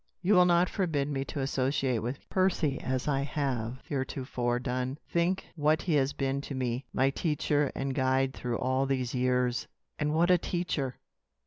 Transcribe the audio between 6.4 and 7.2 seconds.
to me my